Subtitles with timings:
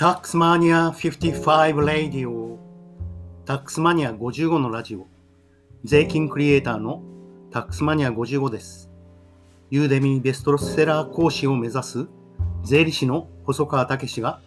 [0.00, 2.58] タックスマニア55ラディオ
[3.44, 5.06] タックスマニア55のラジオ。
[5.84, 7.02] 税金クリエイターの
[7.50, 8.90] タックスマニア55です。
[9.68, 12.08] ユーデミーベストセラー講師を目指す
[12.64, 14.40] 税理士の細川武が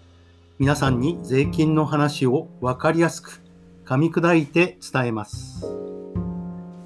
[0.58, 3.44] 皆さんに税金の話をわかりやすく
[3.86, 5.68] 噛み砕いて伝えます。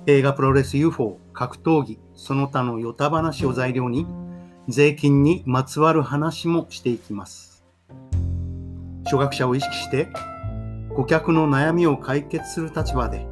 [0.07, 4.05] 映画プロレス UFO 格闘技その他のヨタ話を材料に
[4.67, 7.56] 税金にまつわる話もしていきます。
[9.07, 10.09] 初学者を意識して
[10.93, 13.25] 顧客の悩みを解決する立場で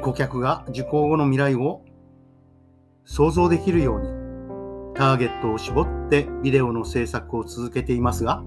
[0.00, 1.82] 顧客が受講後の未来を
[3.04, 4.08] 想像できるように
[4.94, 8.42] ターゲットを絞ってビデオの制作を続けていますが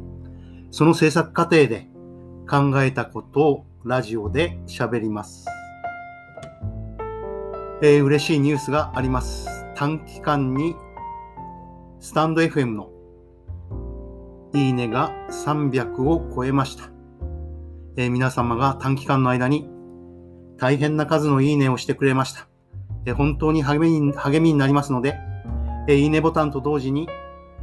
[0.71, 1.87] その制作過程で
[2.49, 5.45] 考えたことをラジオで喋ります。
[7.83, 9.47] えー、嬉しいニュースがあります。
[9.75, 10.75] 短期間に
[11.99, 12.89] スタンド FM の
[14.53, 16.89] いいねが300を超えました。
[17.95, 19.69] えー、皆様が短期間の間に
[20.57, 22.47] 大変な数のいいねをしてくれました。
[23.05, 25.17] えー、本当に励みに励みになりますので、
[25.87, 27.07] えー、いいねボタンと同時に、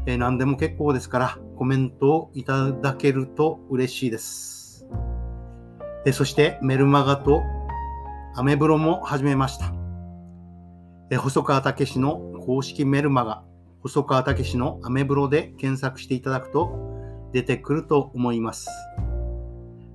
[0.07, 4.87] え何でも結構ですからコメントをいただけると嬉しいです。
[6.07, 7.43] えそしてメルマガと
[8.35, 9.75] アメブロも始めました。
[11.19, 13.43] 細川武の公式メルマガ、
[13.83, 16.71] 細川武のアメブロで検索していただくと
[17.33, 18.69] 出てくると思います。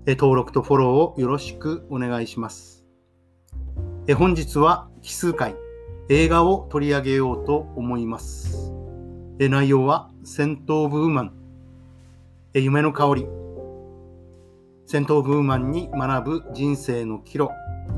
[0.06, 2.86] 登録とフォローをよろしくお願いします。
[4.18, 5.56] 本日は奇数回
[6.10, 8.74] 映画を取り上げようと思います。
[9.40, 11.34] 内容は戦闘ブーマン、
[12.54, 13.28] 夢の香り、
[14.86, 17.50] 戦闘ブーマンに学ぶ人生の岐路、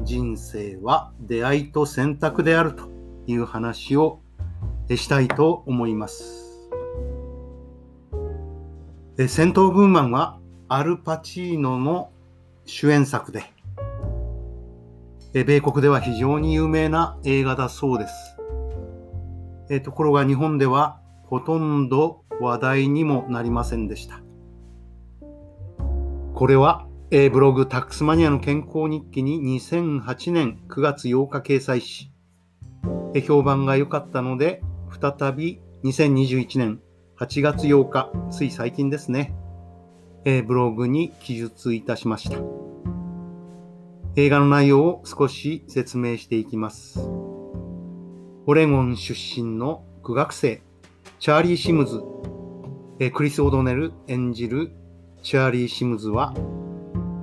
[0.03, 2.89] 人生は出会いと選択であると
[3.27, 4.21] いう話を
[4.95, 6.45] したいと思います。
[9.27, 12.11] 戦闘ブーマンはアルパチーノの
[12.65, 13.43] 主演作で、
[15.33, 19.81] 米国では非常に有名な映画だそうです。
[19.83, 24.21] ところが日本ではほとんど話題にもなりませんでした。
[26.33, 32.11] これは、えブログタックスマニアの健康日記に2008年9月8日掲載し、
[33.25, 36.81] 評判が良かったので、再び2021年
[37.17, 39.33] 8月8日、つい最近ですね、
[40.25, 42.37] えブログに記述いたしました。
[44.17, 46.99] 映画の内容を少し説明していきます。
[48.47, 50.61] オレゴン出身の苦学生、
[51.19, 52.01] チャーリー・シムズ、
[52.99, 54.71] えクリス・オドネル演じる
[55.23, 56.33] チャーリー・シムズは、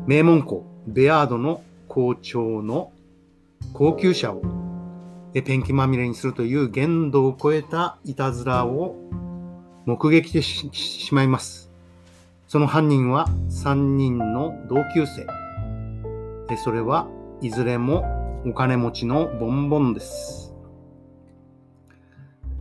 [0.07, 2.93] 名門校ベアードの校長の
[3.73, 4.43] 高級車を
[5.41, 8.97] ペンキまみれにするという限度を超えたいたずらを
[9.87, 11.71] 目撃してしまいます。
[12.47, 15.27] その犯人は3人の同級生。
[16.63, 17.09] それは
[17.41, 18.05] いずれも
[18.45, 20.55] お金持ちのボンボンです。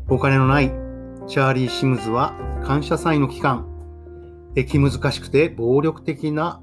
[0.07, 0.71] お金のない
[1.27, 2.33] チャーリー・シムズは
[2.63, 3.67] 感謝祭の期間、
[4.55, 6.61] え気難しくて暴力的な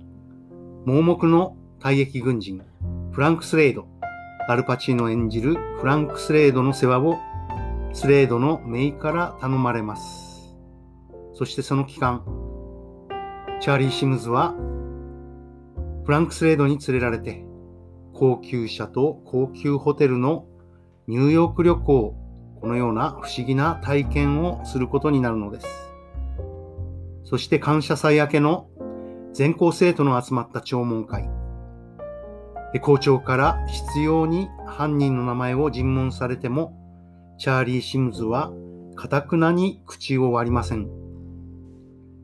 [0.85, 2.63] 盲目の退役軍人、
[3.13, 3.87] フランク・スレイド、
[4.51, 7.19] アルパチーノ演じるフランク・スレードの世話を
[7.93, 10.57] スレードの姪から頼まれます。
[11.35, 12.25] そしてその期間、
[13.61, 14.55] チャーリー・シムズは
[16.07, 17.45] フランク・スレードに連れられて
[18.15, 20.47] 高級車と高級ホテルの
[21.09, 22.17] ニューヨーク旅行、
[22.63, 25.67] このような不思議な体験をすることになるのです。
[27.25, 28.71] そして感謝祭明けの
[29.35, 31.29] 全校生徒の集まった弔問会。
[32.81, 36.75] 校長から必要に犯人の名前を尋問されても、
[37.39, 38.53] チャーリー・シムズは
[38.95, 40.89] 堅くなに口を割りません。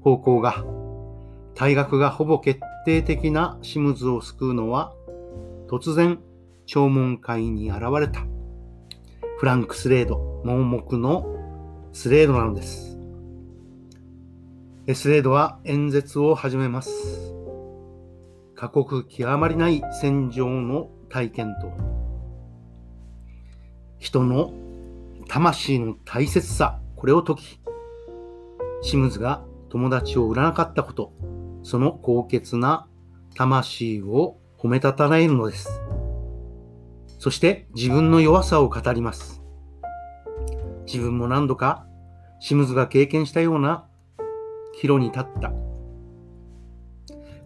[0.02, 0.64] 方向が、
[1.54, 4.92] 退学がほぼ決定的なシムズを救うのは、
[5.68, 6.18] 突然、
[6.66, 8.20] 弔問会に現れた、
[9.38, 11.26] フランク・スレード、盲目の
[11.92, 12.98] スレードなのです。
[14.92, 17.23] スレードは演説を始めます。
[18.64, 21.70] 過酷極まりない戦場の体験と、
[23.98, 24.54] 人の
[25.28, 27.60] 魂の大切さ、これを解き、
[28.80, 31.12] シムズが友達を売らなかったこと、
[31.62, 32.86] その高潔な
[33.34, 35.82] 魂を褒めたたえるのです。
[37.18, 39.42] そして自分の弱さを語ります。
[40.86, 41.84] 自分も何度か
[42.40, 43.86] シムズが経験したような
[44.80, 45.52] 岐路に立った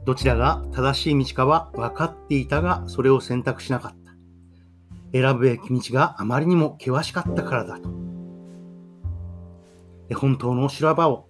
[0.08, 4.14] どちらが正しい道かは分かっていたが、それを選択しなかった。
[5.12, 7.90] 選ぶべき道があまりにも険しかったからだと。
[10.14, 11.28] 本当の修羅場を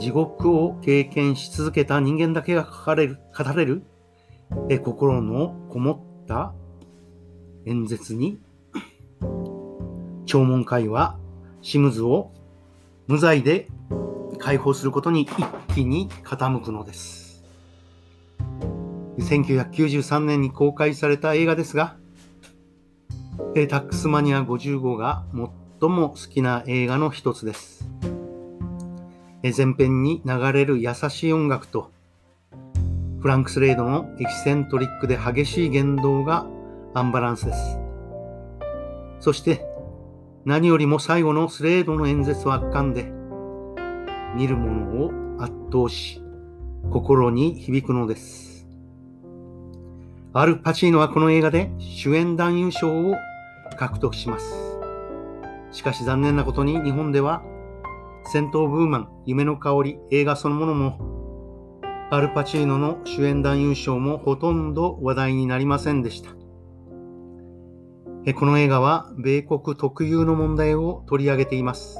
[0.00, 3.82] 地獄を経験し続けた人間だけが書かれる語れる
[4.82, 5.92] 心のこも
[6.24, 6.54] った
[7.66, 8.40] 演説に、
[10.24, 11.18] 聴聞会は
[11.60, 12.32] シムズを
[13.06, 13.68] 無罪で
[14.38, 17.31] 解放することに一気に傾くのです。
[19.18, 21.96] 1993年に公開された映画ですが、
[23.68, 25.24] タックスマニア55が
[25.80, 27.88] 最も好きな映画の一つです。
[29.42, 31.90] 前編に流れる優しい音楽と、
[33.20, 36.46] フランク・スレードのエキセントリックで激しい言動が
[36.94, 37.78] アンバランスです。
[39.20, 39.66] そして、
[40.44, 43.12] 何よりも最後のスレードの演説は圧巻で、
[44.36, 46.22] 見る者を圧倒し、
[46.90, 48.51] 心に響くのです。
[50.34, 53.16] アル・パチーノはこの映画で主演男優賞を
[53.76, 54.54] 獲得します。
[55.72, 57.42] しかし残念なことに日本では
[58.32, 61.80] 戦闘ブーマン、夢の香り、映画そのものも、
[62.10, 66.30] アルパチーノの主演男優賞もほとんど話題になりませんでした。
[68.32, 71.98] この映画は米国特有の問題を取り上げています。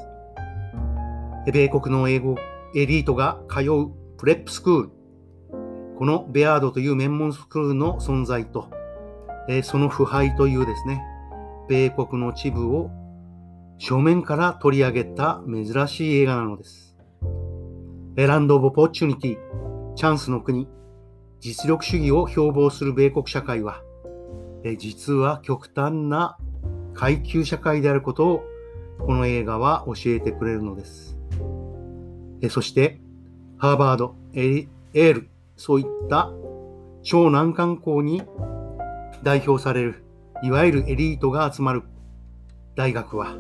[1.53, 2.37] 米国の英語
[2.75, 5.02] エリートが通うプレップスクール、
[6.03, 8.69] このベアードという名門スクールの存在と、
[9.49, 11.01] えその腐敗というですね、
[11.69, 12.91] 米国の地部を
[13.79, 16.97] 正面から取り上げた珍しい映画なのです。
[18.17, 19.37] エランド・オブ・ポッチュニティ、
[19.95, 20.67] チャンスの国、
[21.39, 23.81] 実力主義を標榜する米国社会は、
[24.79, 26.37] 実は極端な
[26.95, 28.45] 階級社会であることを
[28.99, 31.17] この映画は教えてくれるのです。
[32.51, 33.01] そして、
[33.57, 35.32] ハーバード、エール、
[35.65, 36.33] そういった
[37.05, 38.21] 超難関校に
[39.23, 40.03] 代表される、
[40.43, 41.85] いわゆるエリートが集まる
[42.75, 43.37] 大学は、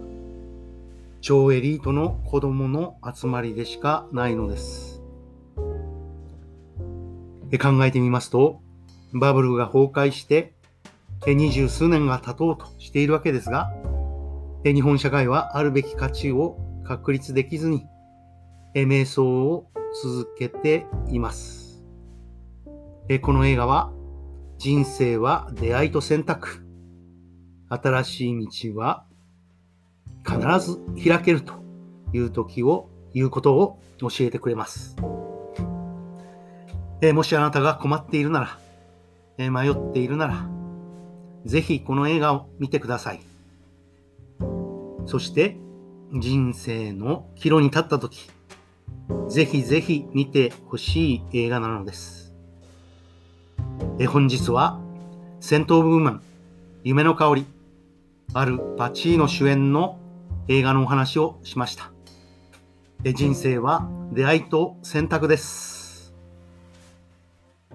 [1.21, 5.03] 超エリートの子供の集まりでしかないのです。
[7.61, 8.61] 考えてみますと、
[9.13, 10.55] バブルが崩壊して
[11.27, 13.73] 二十数年が経とうとしているわけですが、
[14.63, 17.85] 日本社会はあるべき価値を確立できずに、
[18.77, 19.67] 瞑想を
[20.05, 21.62] 続けています。
[23.09, 23.93] えこの映画は、
[24.59, 26.65] 人生は出会いと選択。
[27.69, 29.07] 新しい道は
[30.25, 31.55] 必ず開けると
[32.13, 34.97] いう時を、いうことを教えてくれます。
[37.01, 38.59] え、もしあなたが困っているなら、
[39.37, 40.49] え、迷っているなら、
[41.45, 43.21] ぜひこの映画を見てください。
[45.07, 45.57] そして、
[46.13, 48.31] 人生の岐路に立った時、
[49.29, 52.22] ぜひぜひ見てほしい映画なのです。
[54.03, 54.81] え本日は、
[55.39, 56.23] 戦闘ブーマン、
[56.83, 57.47] 夢の香り、
[58.35, 59.97] あるパチーノ主演の
[60.49, 61.93] 映画のお話をしました
[63.05, 63.13] え。
[63.13, 66.13] 人生は出会いと選択です。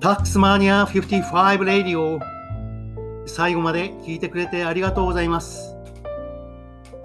[0.01, 2.19] タックスマニア55レディオ
[3.25, 5.77] 最後まで聞いてくれてありがとうございます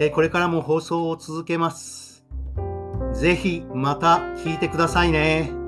[0.01, 0.11] え。
[0.11, 2.25] これからも放送を続けます。
[3.13, 5.62] ぜひまた聞いてくださいね。